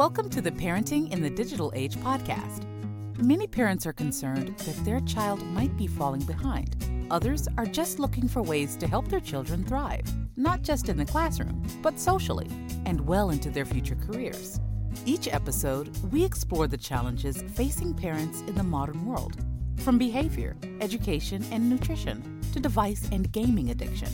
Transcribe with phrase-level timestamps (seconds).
[0.00, 2.64] Welcome to the Parenting in the Digital Age podcast.
[3.18, 6.74] Many parents are concerned that their child might be falling behind.
[7.10, 10.06] Others are just looking for ways to help their children thrive,
[10.38, 12.48] not just in the classroom, but socially
[12.86, 14.58] and well into their future careers.
[15.04, 19.36] Each episode, we explore the challenges facing parents in the modern world,
[19.80, 24.08] from behavior, education, and nutrition to device and gaming addiction.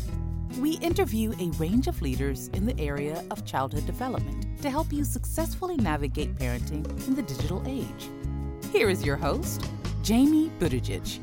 [0.58, 5.04] We interview a range of leaders in the area of childhood development to help you
[5.04, 8.08] successfully navigate parenting in the digital age.
[8.72, 9.70] Here is your host,
[10.02, 11.20] Jamie Buttigieg.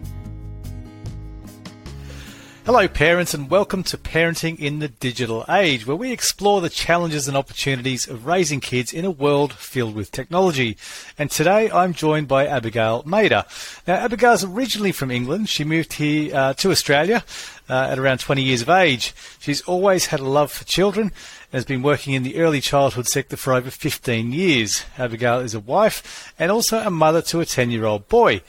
[2.65, 7.27] Hello, parents, and welcome to Parenting in the Digital Age, where we explore the challenges
[7.27, 10.77] and opportunities of raising kids in a world filled with technology.
[11.17, 13.43] And today I'm joined by Abigail Mader.
[13.85, 15.49] Now, Abigail's originally from England.
[15.49, 17.25] She moved here uh, to Australia
[17.69, 19.13] uh, at around 20 years of age.
[19.39, 23.07] She's always had a love for children and has been working in the early childhood
[23.07, 24.85] sector for over 15 years.
[24.97, 28.41] Abigail is a wife and also a mother to a 10 year old boy.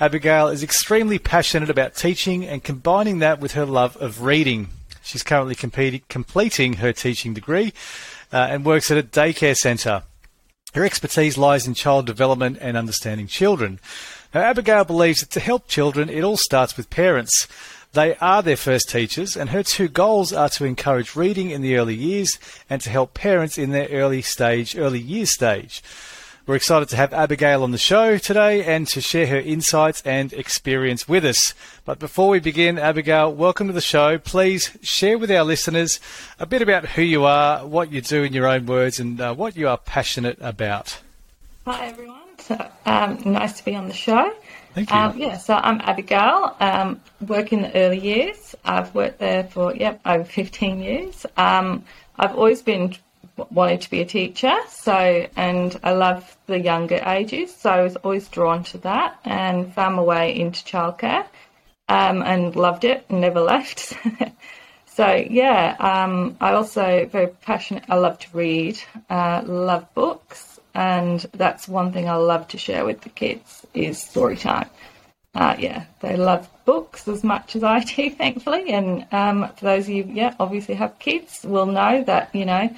[0.00, 4.68] Abigail is extremely passionate about teaching and combining that with her love of reading.
[5.02, 7.72] She's currently completing her teaching degree
[8.32, 10.04] uh, and works at a daycare centre.
[10.74, 13.80] Her expertise lies in child development and understanding children.
[14.32, 17.48] Now, Abigail believes that to help children, it all starts with parents.
[17.92, 21.76] They are their first teachers, and her two goals are to encourage reading in the
[21.76, 22.38] early years
[22.68, 25.82] and to help parents in their early stage, early years stage.
[26.46, 30.32] We're excited to have Abigail on the show today and to share her insights and
[30.32, 31.52] experience with us.
[31.84, 34.18] But before we begin, Abigail, welcome to the show.
[34.18, 35.98] Please share with our listeners
[36.38, 39.34] a bit about who you are, what you do in your own words, and uh,
[39.34, 41.00] what you are passionate about.
[41.66, 42.20] Hi, everyone.
[42.38, 42.54] So,
[42.86, 44.32] um, nice to be on the show.
[44.74, 44.96] Thank you.
[44.96, 46.56] Um, yeah, so I'm Abigail.
[46.60, 48.54] Um, work in the early years.
[48.64, 51.26] I've worked there for yep over 15 years.
[51.36, 51.84] Um,
[52.18, 52.94] I've always been
[53.50, 54.54] wanted to be a teacher.
[54.68, 57.54] So, and I love the younger ages.
[57.54, 61.26] So I was always drawn to that and found my way into childcare
[61.88, 63.94] um, and loved it and never left.
[64.86, 67.84] so yeah, um, I also very passionate.
[67.88, 72.84] I love to read, uh, love books, and that's one thing I love to share
[72.84, 74.68] with the kids is story time.
[75.34, 78.70] Uh, yeah, they love books as much as I do, thankfully.
[78.72, 82.70] And um, for those of you, yeah, obviously have kids, will know that you know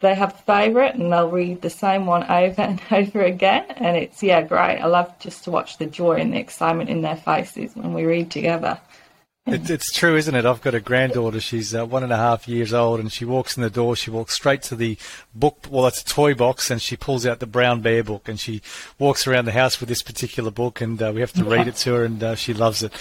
[0.00, 3.66] they have a favourite and they'll read the same one over and over again.
[3.68, 4.78] And it's, yeah, great.
[4.78, 8.04] I love just to watch the joy and the excitement in their faces when we
[8.04, 8.80] read together.
[9.52, 10.44] It, it's true, isn't it?
[10.44, 11.40] I've got a granddaughter.
[11.40, 13.96] She's uh, one and a half years old, and she walks in the door.
[13.96, 14.98] She walks straight to the
[15.34, 15.66] book.
[15.70, 18.60] Well, it's a toy box, and she pulls out the Brown Bear book, and she
[18.98, 21.76] walks around the house with this particular book, and uh, we have to read it
[21.76, 22.92] to her, and uh, she loves it.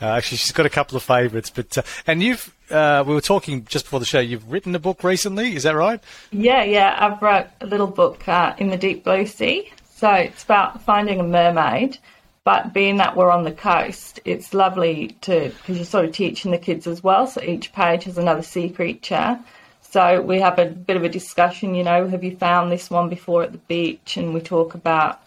[0.00, 3.20] Uh, actually, she's got a couple of favourites, but uh, and you've uh, we were
[3.20, 4.20] talking just before the show.
[4.20, 6.00] You've written a book recently, is that right?
[6.30, 6.96] Yeah, yeah.
[6.98, 8.26] I've wrote a little book
[8.58, 9.72] in the deep blue sea.
[9.94, 11.98] So it's about finding a mermaid
[12.46, 16.52] but being that we're on the coast, it's lovely to because you're sort of teaching
[16.52, 17.26] the kids as well.
[17.26, 19.40] So each page has another sea creature.
[19.80, 21.74] So we have a bit of a discussion.
[21.74, 24.16] You know, have you found this one before at the beach?
[24.16, 25.20] And we talk about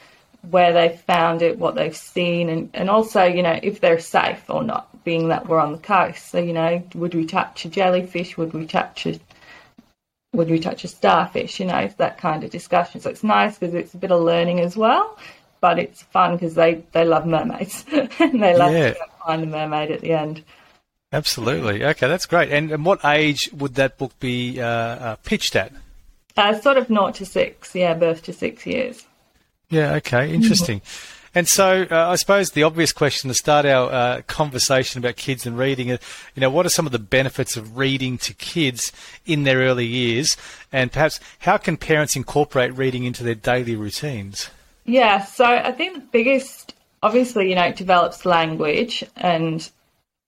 [0.50, 4.46] where they've found it, what they've seen, and, and also, you know, if they're safe
[4.48, 6.32] or not, being that we're on the coast.
[6.32, 8.38] So, you know, would we touch a jellyfish?
[8.38, 9.20] Would we touch a
[10.32, 11.60] would we touch a starfish?
[11.60, 13.02] You know, that kind of discussion.
[13.02, 15.18] So it's nice because it's a bit of learning as well
[15.62, 18.94] but it's fun because they, they love mermaids and they love yeah.
[18.94, 20.44] to find the mermaid at the end.
[21.12, 21.84] Absolutely.
[21.84, 22.52] Okay, that's great.
[22.52, 25.72] And, and what age would that book be uh, uh, pitched at?
[26.38, 29.06] Uh, sort of naught to six, yeah, birth to six years.
[29.70, 30.80] Yeah, okay, interesting.
[30.82, 31.16] Mm-hmm.
[31.36, 35.46] And so, uh, I suppose the obvious question to start our uh, conversation about kids
[35.46, 35.98] and reading, uh,
[36.34, 38.92] you know, what are some of the benefits of reading to kids
[39.26, 40.36] in their early years,
[40.72, 44.50] and perhaps how can parents incorporate reading into their daily routines?
[44.90, 46.74] Yeah, so I think the biggest,
[47.04, 49.70] obviously, you know, it develops language and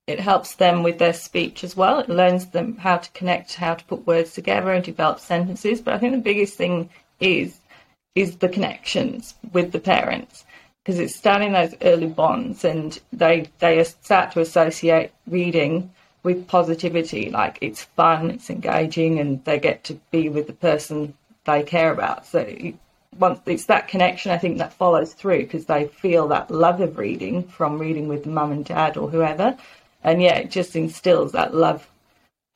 [0.05, 1.97] it helps them with their speech as well.
[1.97, 5.81] It learns them how to connect, how to put words together and develop sentences.
[5.81, 7.59] But I think the biggest thing is
[8.13, 10.45] is the connections with the parents
[10.83, 15.89] because it's starting those early bonds and they they start to associate reading
[16.21, 21.13] with positivity like it's fun it's engaging and they get to be with the person
[21.45, 22.45] they care about so
[23.17, 26.97] once it's that connection, I think that follows through because they feel that love of
[26.97, 29.57] reading from reading with mum and dad or whoever,
[30.03, 31.87] and yeah, it just instills that love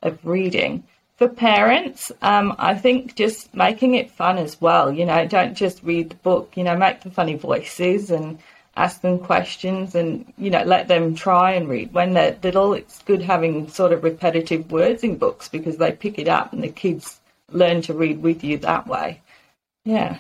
[0.02, 0.84] of reading.
[1.18, 4.92] For parents, um, I think just making it fun as well.
[4.92, 6.54] You know, don't just read the book.
[6.56, 8.40] You know, make the funny voices and
[8.76, 11.94] ask them questions, and you know, let them try and read.
[11.94, 16.20] When they're little, it's good having sort of repetitive words in books because they pick
[16.20, 17.20] it up, and the kids
[17.52, 19.22] learn to read with you that way.
[19.86, 20.18] Yeah.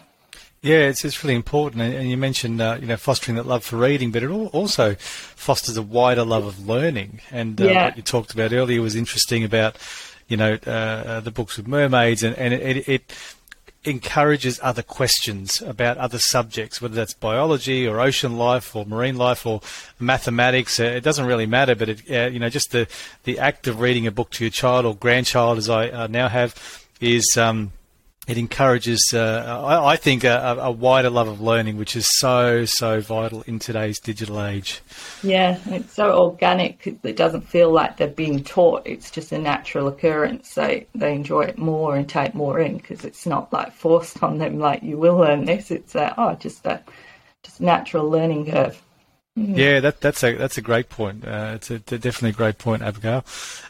[0.65, 1.83] Yeah, it's, it's really important.
[1.83, 5.77] And you mentioned, uh, you know, fostering that love for reading, but it also fosters
[5.77, 7.21] a wider love of learning.
[7.29, 7.83] And uh, Yeah.
[7.85, 9.77] what you talked about earlier was interesting about,
[10.27, 13.13] you know, uh, uh, the books with mermaids, and, and it, it, it
[13.83, 19.45] encourages other questions about other subjects, whether that's biology or ocean life or marine life
[19.45, 19.61] or
[19.99, 20.79] mathematics.
[20.79, 22.87] Uh, It doesn't really matter, but it, uh, you know, just the
[23.25, 26.27] the act of reading a book to your child or grandchild, as I uh, now
[26.27, 26.55] have,
[26.99, 27.71] is um,
[28.27, 32.65] it encourages, uh, I, I think, a, a wider love of learning, which is so
[32.65, 34.81] so vital in today's digital age.
[35.21, 36.87] Yeah, it's so organic.
[37.03, 38.83] It doesn't feel like they're being taught.
[38.85, 40.51] It's just a natural occurrence.
[40.51, 44.39] So they enjoy it more and take more in because it's not like forced on
[44.39, 44.59] them.
[44.59, 45.69] Like you will learn this.
[45.69, 46.81] It's a, oh, just a
[47.43, 48.81] just natural learning curve.
[49.37, 51.27] Yeah, that, that's a that's a great point.
[51.27, 53.25] Uh, it's a, a definitely a great point, Abigail.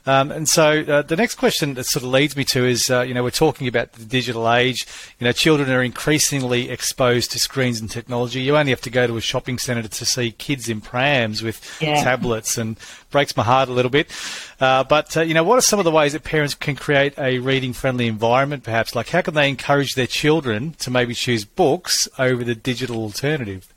[0.06, 3.02] Um, and so uh, the next question that sort of leads me to is, uh,
[3.02, 4.86] you know, we're talking about the digital age.
[5.18, 8.42] You know, children are increasingly exposed to screens and technology.
[8.42, 11.60] You only have to go to a shopping centre to see kids in prams with
[11.82, 12.04] Yeah.
[12.04, 12.78] tablets, and
[13.10, 14.12] breaks my heart a little bit.
[14.60, 17.18] Uh, but uh, you know, what are some of the ways that parents can create
[17.18, 18.62] a reading-friendly environment?
[18.64, 22.98] Perhaps, like how can they encourage their children to maybe choose books over the digital
[22.98, 23.74] alternative?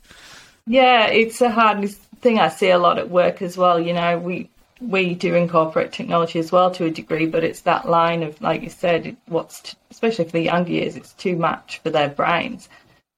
[0.69, 1.89] Yeah, it's a hard
[2.21, 3.79] thing I see a lot at work as well.
[3.79, 7.89] You know, we we do incorporate technology as well to a degree, but it's that
[7.89, 11.79] line of, like you said, what's t- especially for the younger years, it's too much
[11.79, 12.69] for their brains.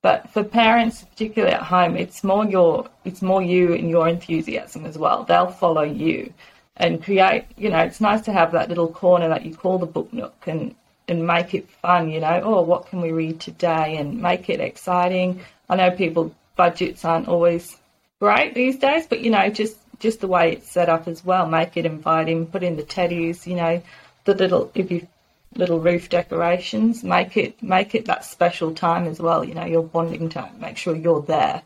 [0.01, 4.85] But for parents, particularly at home, it's more your it's more you and your enthusiasm
[4.85, 5.25] as well.
[5.25, 6.33] They'll follow you
[6.77, 7.47] and create.
[7.57, 10.45] You know, it's nice to have that little corner that you call the book nook
[10.47, 10.73] and
[11.09, 12.09] and make it fun.
[12.11, 13.97] You know, oh, what can we read today?
[13.97, 15.41] And make it exciting.
[15.69, 17.77] I know people budgets aren't always
[18.19, 21.47] great these days, but you know, just just the way it's set up as well.
[21.47, 22.47] Make it inviting.
[22.47, 23.45] Put in the teddies.
[23.45, 23.81] You know,
[24.25, 25.07] the little if you
[25.55, 27.03] little roof decorations.
[27.03, 29.43] Make it make it that special time as well.
[29.43, 30.59] You know, your bonding time.
[30.59, 31.61] Make sure you're there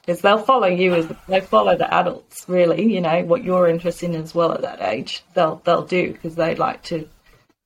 [0.00, 2.44] because they'll follow you as they follow the adults.
[2.48, 5.22] Really, you know what you're interested in as well at that age.
[5.34, 7.08] They'll they'll do because they like to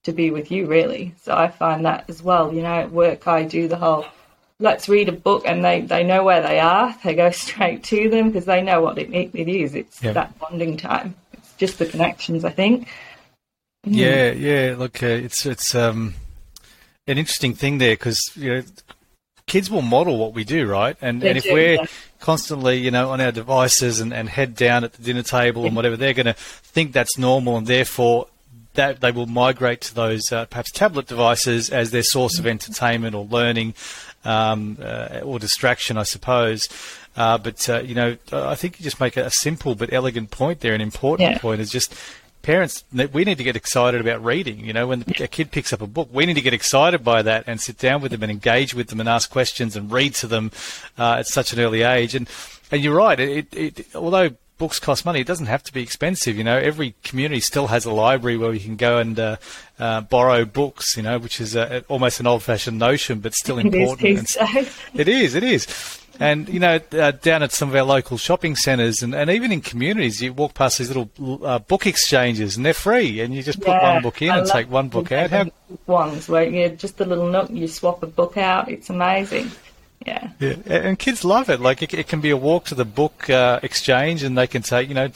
[0.05, 1.15] to be with you really.
[1.23, 2.53] So I find that as well.
[2.53, 4.07] You know, at work I do the whole
[4.61, 6.95] let's read a book and they, they know where they are.
[7.05, 9.75] They go straight to them because they know what it, it is.
[9.75, 10.13] It's Yeah.
[10.13, 11.15] that bonding time.
[11.33, 12.89] It's just the connections, I think.
[13.87, 14.75] Yeah, yeah.
[14.79, 16.15] Look, uh, it's it's um,
[17.07, 18.63] an interesting thing there because you know
[19.47, 20.97] kids will model what we do, right?
[21.03, 21.87] And They and if do, we're yeah.
[22.19, 25.77] constantly, you know, on our devices and, and head down at the dinner table and
[25.77, 28.29] whatever, they're going to think that's normal, and therefore
[28.73, 33.15] that they will migrate to those uh, perhaps tablet devices as their source of entertainment
[33.15, 33.75] or learning
[34.25, 36.69] um, uh, or distraction, I suppose.
[37.17, 40.31] Uh, but uh, you know, I think you just make a, a simple but elegant
[40.31, 40.75] point there.
[40.75, 41.39] An important Yeah.
[41.39, 41.95] point is just
[42.43, 42.85] parents.
[42.93, 44.61] We need to get excited about reading.
[44.65, 47.23] You know, when a kid picks up a book, we need to get excited by
[47.23, 50.15] that and sit down with them and engage with them and ask questions and read
[50.17, 50.51] to them
[50.99, 52.15] uh, at such an early age.
[52.15, 52.29] And
[52.71, 53.19] and you're right.
[53.21, 56.37] It, it although books cost money, it doesn't have to be expensive.
[56.37, 59.37] You know, every community still has a library where you can go and uh,
[59.79, 60.97] uh, borrow books.
[60.97, 64.01] You know, which is uh almost an old-fashioned notion, but still important.
[64.01, 64.79] these and- days.
[64.95, 66.01] it is, it is.
[66.21, 69.51] And, you know, uh, down at some of our local shopping centres and, and even
[69.51, 71.11] in communities, you walk past these little
[71.45, 74.39] uh, book exchanges and they're free and you just put Yeah, one book in I
[74.39, 75.31] and take one book out.
[75.31, 75.47] How,
[75.89, 78.71] ones where you just a little nook, you swap a book out.
[78.71, 79.51] It's amazing.
[80.07, 80.31] Yeah.
[80.39, 81.61] yeah, and kids love it.
[81.61, 84.63] Like, it, it can be a walk to the book uh, exchange and they can
[84.63, 85.11] say, you know,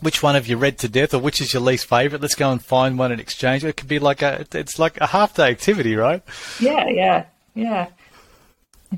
[0.00, 2.20] which one have you read to death or which is your least favourite?
[2.20, 3.64] Let's go and find one and exchange.
[3.64, 6.22] It could be like a, it's like a half day activity, right?
[6.60, 7.88] Yeah, yeah, yeah.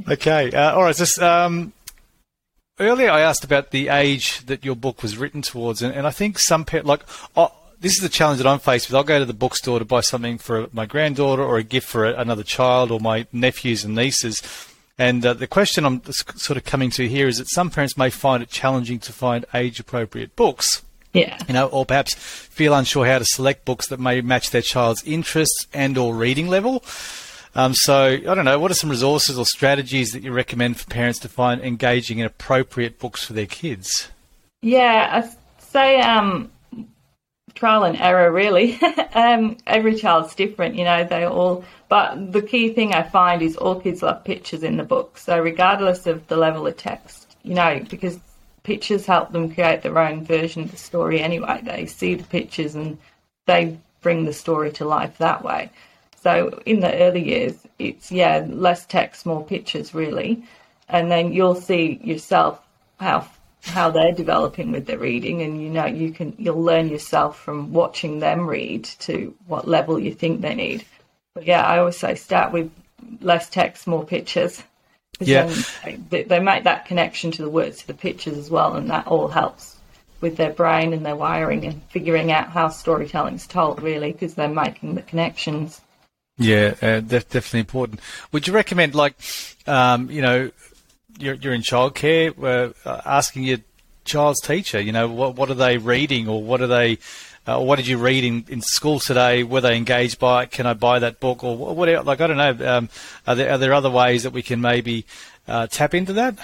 [0.08, 0.50] Okay.
[0.50, 0.96] Uh, all right.
[0.96, 1.72] Just um,
[2.80, 6.10] earlier, I asked about the age that your book was written towards, and, and I
[6.10, 7.02] think some pa- like
[7.36, 8.96] oh, this is the challenge that I'm faced with.
[8.96, 12.06] I'll go to the bookstore to buy something for my granddaughter or a gift for
[12.06, 14.42] another child or my nephews and nieces.
[14.98, 18.10] And uh, the question I'm sort of coming to here is that some parents may
[18.10, 20.82] find it challenging to find age-appropriate books
[21.12, 21.36] Yeah.
[21.48, 25.02] you know, or perhaps feel unsure how to select books that may match their child's
[25.04, 26.84] interests and or reading level.
[27.56, 28.58] Um, so I don't know.
[28.58, 32.26] What are some resources or strategies that you recommend for parents to find engaging and
[32.26, 34.08] appropriate books for their kids?
[34.62, 36.50] Yeah, I say um,
[37.54, 38.78] trial and error, really.
[39.14, 41.64] um, every child's different, you know, they all.
[41.88, 45.18] But the key thing I find is all kids love pictures in the book.
[45.18, 48.18] So, regardless of the level of text, you know, because
[48.62, 51.60] pictures help them create their own version of the story anyway.
[51.62, 52.98] They see the pictures and
[53.46, 55.70] they bring the story to life that way.
[56.20, 60.42] So in the early years, it's yeah, less text, more pictures, really,
[60.88, 62.60] and then you'll see yourself
[62.98, 63.28] how
[63.64, 67.72] how they're developing with their reading, and you know you can you'll learn yourself from
[67.72, 70.84] watching them read to what level you think they need.
[71.34, 72.70] But yeah, I always say start with
[73.20, 74.62] less text, more pictures.
[75.20, 75.54] Yeah.
[76.10, 79.06] They, they make that connection to the words, to the pictures as well, and that
[79.06, 79.76] all helps
[80.20, 84.48] with their brain and their wiring and figuring out how storytelling's told, really, because they're
[84.48, 85.80] making the connections.
[86.38, 88.00] Yeah, uh, that's definitely important.
[88.32, 89.14] Would you recommend, like,
[89.66, 90.50] um, you know,
[91.18, 93.58] you're, you're in childcare, uh, asking your
[94.04, 96.98] child's teacher, you know, what what are they reading or what are they,
[97.46, 99.42] uh, what did you read in, in school today?
[99.42, 100.50] Were they engaged by it?
[100.50, 101.76] Can I buy that book or what?
[101.76, 102.76] what like I don't know.
[102.76, 102.88] Um,
[103.26, 105.06] are there are there other ways that we can maybe
[105.48, 106.38] uh, tap into that?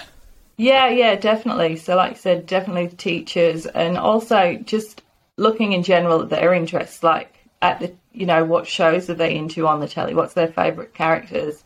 [0.57, 1.77] Yeah, yeah, definitely.
[1.77, 5.01] So, like I said, definitely teachers, and also just
[5.37, 9.35] looking in general at their interests, like at the you know what shows are they
[9.35, 10.13] into on the telly?
[10.13, 11.63] What's their favourite characters?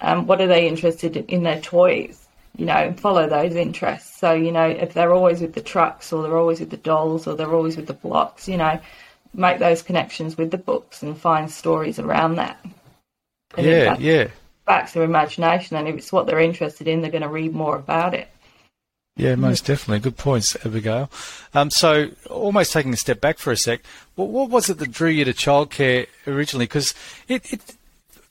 [0.00, 2.27] Um, what are they interested in, in their toys?
[2.58, 4.18] You know, and follow those interests.
[4.18, 7.26] So you know, if they're always with the trucks, or they're always with the dolls,
[7.26, 8.78] or they're always with the blocks, you know,
[9.32, 12.58] make those connections with the books and find stories around that.
[13.56, 14.28] And yeah, yeah.
[14.66, 17.76] Backs their imagination, and if it's what they're interested in, they're going to read more
[17.76, 18.28] about it.
[19.18, 19.98] Yeah, most definitely.
[19.98, 21.10] Good points, Abigail.
[21.52, 23.80] Um, so, almost taking a step back for a sec,
[24.14, 26.66] what, what was it that drew you to childcare originally?
[26.66, 26.94] Because
[27.26, 27.76] it, it,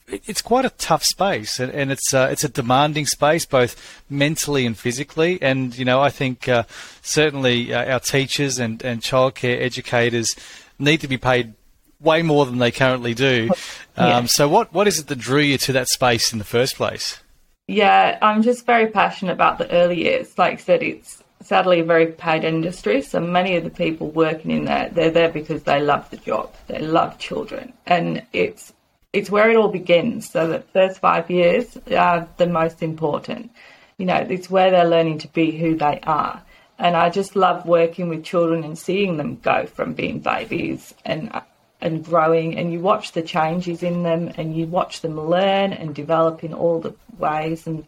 [0.08, 4.66] it's quite a tough space, and, and it's uh, it's a demanding space, both mentally
[4.66, 5.42] and physically.
[5.42, 6.64] And you know, I think uh,
[7.02, 10.36] certainly uh, our teachers and and childcare educators
[10.80, 11.54] need to be paid
[12.00, 13.50] way more than they currently do.
[13.98, 14.26] Um, yeah.
[14.26, 17.20] So, what what is it that drew you to that space in the first place?
[17.68, 20.38] Yeah, I'm just very passionate about the early years.
[20.38, 23.02] Like I said, it's sadly a very paid industry.
[23.02, 26.54] So many of the people working in there, they're there because they love the job.
[26.68, 28.72] They love children, and it's
[29.14, 30.30] it's where it all begins.
[30.30, 33.52] So the first five years are the most important.
[33.98, 36.42] You know, it's where they're learning to be who they are.
[36.80, 41.32] And I just love working with children and seeing them go from being babies and
[41.80, 45.94] and growing and you watch the changes in them and you watch them learn and
[45.94, 47.86] develop in all the ways and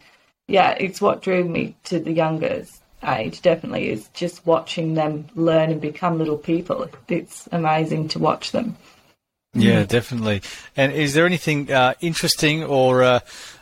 [0.48, 5.72] yeah it's what drew me to the youngers age definitely is just watching them learn
[5.72, 8.76] and become little people it's amazing to watch them
[9.54, 10.42] yeah definitely
[10.76, 13.20] and is there anything uh, interesting or uh,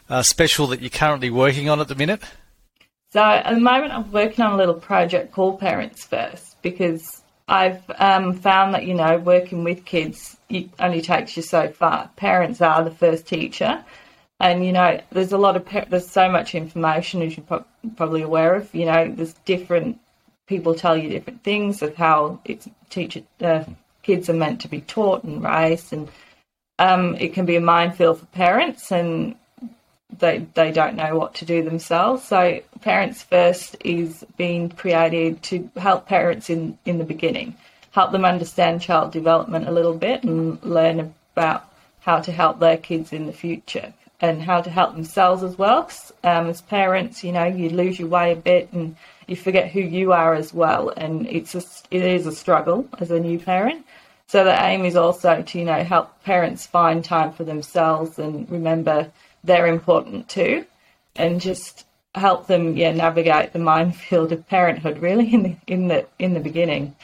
[0.09, 2.21] uh, special that you're currently working on at the minute
[3.11, 7.81] so at the moment i'm working on a little project called parents first because I've
[7.97, 10.37] um, found that you know working with kids
[10.79, 12.09] only takes you so far.
[12.15, 13.83] Parents are the first teacher,
[14.39, 17.65] and you know there's a lot of there's so much information as you're pro-
[17.95, 18.73] probably aware of.
[18.75, 19.99] You know there's different
[20.47, 23.63] people tell you different things of how it's teacher uh,
[24.07, 26.07] kids are meant to be taught and raised, and
[26.79, 29.35] um, it can be a minefield for parents and
[30.19, 32.23] they they don't know what to do themselves.
[32.23, 37.55] So Parents First is being created to help parents in, in the beginning,
[37.91, 41.65] help them understand child development a little bit and learn about
[41.99, 45.89] how to help their kids in the future and how to help themselves as well.
[46.23, 48.95] Um, as parents, you know, you lose your way a bit and
[49.27, 53.11] you forget who you are as well, and it's a, it is a struggle as
[53.11, 53.85] a new parent.
[54.27, 58.49] So the aim is also to you know help parents find time for themselves and
[58.49, 59.11] remember
[59.43, 60.65] they're important too,
[61.15, 66.05] and just help them yeah navigate the minefield of parenthood really in the in the
[66.19, 66.95] in the beginning.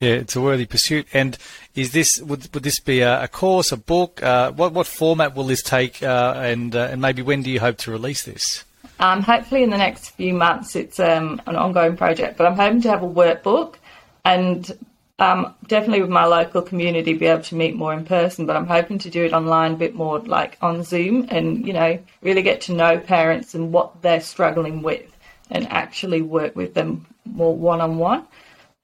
[0.00, 1.06] Yeah, it's a worthy pursuit.
[1.12, 1.38] And
[1.76, 4.20] is this would would this be a, a course, a book?
[4.20, 6.02] Uh, what what format will this take?
[6.02, 8.64] Uh, and uh, and maybe when do you hope to release this?
[8.98, 10.74] Um, hopefully in the next few months.
[10.74, 13.76] It's um, an ongoing project, but I'm hoping to have a workbook
[14.24, 14.76] and
[15.18, 18.66] um, definitely with my local community be able to meet more in person, but I'm
[18.66, 22.42] hoping to do it online a bit more like on Zoom and, you know, really
[22.42, 25.10] get to know parents and what they're struggling with
[25.50, 28.26] and actually work with them more one on one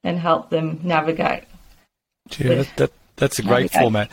[0.03, 1.43] and help them navigate.
[2.37, 4.11] Yeah, that, that, that's a great format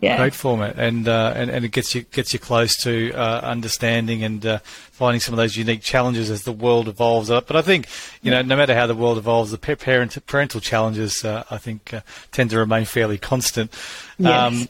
[0.00, 0.16] yeah.
[0.16, 4.24] great format, and, uh, and and it gets you gets you close to uh, understanding
[4.24, 7.30] and uh, finding some of those unique challenges as the world evolves.
[7.30, 7.88] Uh, but I think
[8.22, 11.94] you know, no matter how the world evolves, the parent parental challenges uh, I think
[11.94, 12.00] uh,
[12.32, 13.72] tend to remain fairly constant.
[14.18, 14.30] Yes.
[14.32, 14.68] Um,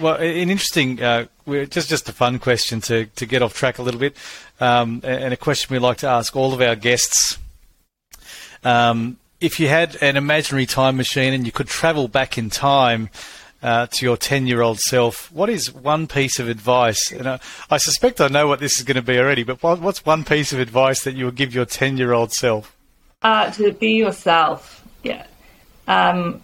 [0.00, 4.00] well, an interesting, just just a fun question to, to get off track a little
[4.00, 4.16] bit,
[4.58, 7.38] um, and a question we like to ask all of our guests.
[8.64, 13.10] Um, if you had an imaginary time machine and you could travel back in time,
[13.62, 17.12] uh, to your 10 year old self, what is one piece of advice?
[17.12, 17.40] And I,
[17.70, 20.24] I suspect I know what this is going to be already, but what, what's one
[20.24, 22.76] piece of advice that you would give your 10 year old self?
[23.22, 25.26] Uh, to be yourself, yeah.
[25.86, 26.42] Um,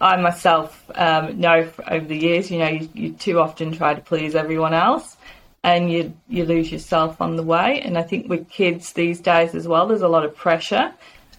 [0.00, 4.00] I myself um, know over the years, you know, you, you, too often try to
[4.00, 5.16] please everyone else
[5.64, 7.80] and you, you lose yourself on the way.
[7.80, 10.92] And I think with kids these days as well, there's a lot of pressure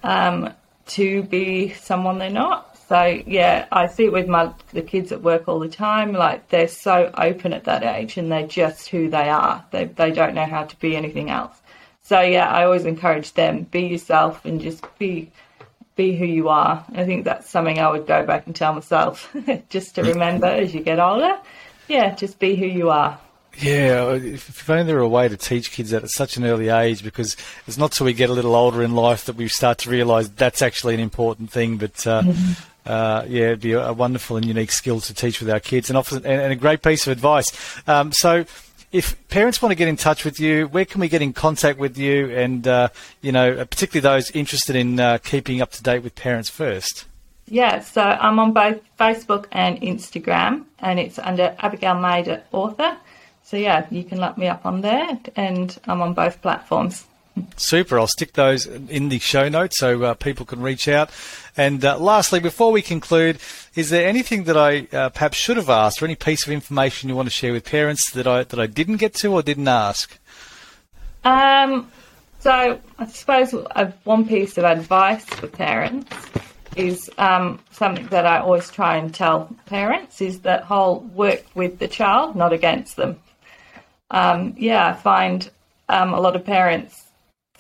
[0.04, 0.54] um,
[0.88, 2.69] to be someone they're not.
[2.90, 6.12] So yeah, I see it with my the kids at work all the time.
[6.12, 9.64] Like they're so open at that age, and they're just who they are.
[9.70, 11.56] They they don't know how to be anything else.
[12.02, 15.32] So yeah, I always encourage them be yourself and just be
[15.96, 16.84] be who you are.
[16.96, 19.36] I think that's something I would go back and tell myself
[19.70, 21.38] just to remember as you get older.
[21.88, 23.20] Yeah, just be who you are.
[23.58, 26.70] Yeah, if only there were a way to teach kids that at such an early
[26.70, 27.36] age, because
[27.68, 30.30] it's not till we get a little older in life that we start to realise
[30.30, 31.78] that's actually an important thing.
[31.78, 32.54] But uh, mm-hmm.
[32.86, 35.98] uh, yeah, it'd be a, wonderful and unique skill to teach with our kids, and,
[35.98, 37.52] often, and, and a great piece of advice.
[37.88, 38.46] Um, so
[38.92, 41.78] if parents want to get in touch with you, where can we get in contact
[41.78, 42.32] with you?
[42.32, 42.90] And, uh,
[43.22, 47.06] you know, particularly those interested in uh, keeping up to date with Parents First.
[47.48, 52.98] Yeah, so I'm on both Facebook and Instagram, and it's under Abigail Mader Author.
[53.44, 57.06] So, yeah, you can look me up on there, and I'm on both platforms.
[57.56, 58.00] Super.
[58.00, 61.10] I'll stick those in the show notes so uh, people can reach out.
[61.56, 63.40] And uh, lastly, before we conclude,
[63.76, 67.10] is there anything that I uh, perhaps should have asked, or any piece of information
[67.10, 69.68] you want to share with parents that I that I didn't get to or didn't
[69.68, 70.18] ask?
[71.24, 71.92] Um,
[72.40, 73.54] so I suppose
[74.04, 76.16] one piece of advice for parents
[76.76, 81.80] is um, something that I always try and tell parents is that whole work with
[81.80, 83.20] the child, not against them.
[84.12, 85.50] Um, yeah, I find
[85.90, 87.09] um, a lot of parents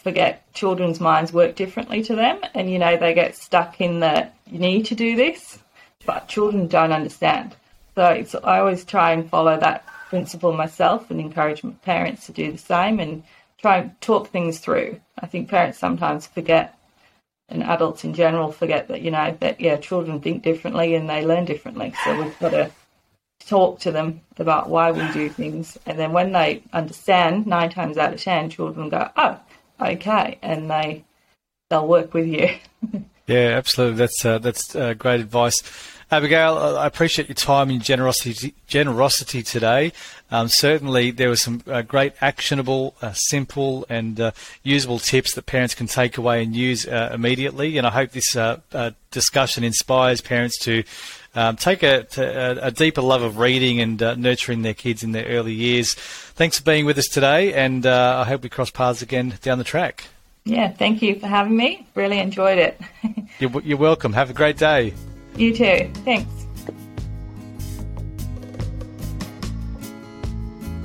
[0.09, 4.27] forget children's minds work differently to them, and you know they get stuck in the
[4.47, 5.59] you need to do this,
[6.03, 7.55] but children don't understand.
[7.95, 12.57] So I always try and follow that principle myself and encourage parents to do the
[12.57, 13.21] same and
[13.61, 14.99] try and talk things through.
[15.19, 16.75] I think parents sometimes forget,
[17.47, 21.23] and adults in general forget that you know that yeah, children think differently and they
[21.23, 21.93] learn differently.
[22.03, 22.71] So we've got to
[23.45, 27.97] talk to them about why we do things, and then when they understand, nine times
[27.99, 29.39] out of ten, children go, oh
[29.81, 31.03] okay, and they
[31.69, 32.50] they'll work with you.
[33.27, 33.98] yeah, absolutely.
[33.98, 35.62] That's uh, that's uh, great advice.
[36.12, 39.93] Abigail, I appreciate your time and generosity generosity today.
[40.32, 44.32] Um, certainly, there were some uh, great, actionable, uh, simple, and uh,
[44.63, 47.77] usable tips that parents can take away and use uh, immediately.
[47.77, 50.84] And I hope this uh, uh, discussion inspires parents to
[51.39, 55.25] um, take a, a, a, deeper love of reading and nurturing their kids in their
[55.25, 55.93] early years.
[55.93, 59.63] Thanks for being with us today, and I hope we cross paths again down the
[59.63, 60.06] track.
[60.45, 61.88] Yeah, thank you for having me.
[61.95, 62.82] Really enjoyed it.
[63.39, 64.13] you're, you're welcome.
[64.13, 64.93] Have a great day.
[65.36, 65.89] You too.
[66.06, 66.30] Thanks.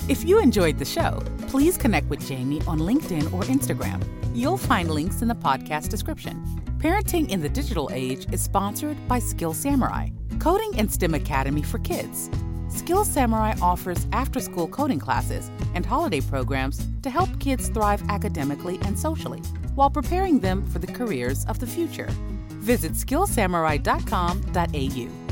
[0.07, 4.05] If you enjoyed the show, please connect with Jamie on LinkedIn or Instagram.
[4.35, 6.45] You'll find links in the podcast description.
[6.79, 11.79] Parenting in the Digital Age is sponsored by Skill Samurai, Coding and STEM Academy for
[11.79, 12.31] Kids.
[12.69, 18.79] Skill Samurai offers after school coding classes and holiday programs to help kids thrive academically
[18.83, 19.41] and socially
[19.75, 22.09] while preparing them for the careers of the future
[22.65, 25.24] visit skillsamurai.com.au.